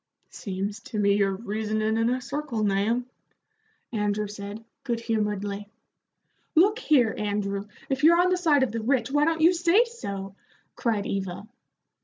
[0.31, 3.05] "Seems to me you're reasonin' in a circle, Nahum,"
[3.93, 5.69] Andrew said, good humoredly.
[6.55, 9.85] "Look here, Andrew, if you're on the side of the rich, why don't you say
[9.85, 10.33] so?"
[10.75, 11.45] cried Eva.